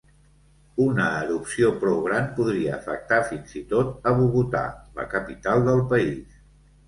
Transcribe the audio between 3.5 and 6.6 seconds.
i tot a Bogotà, la capital del país.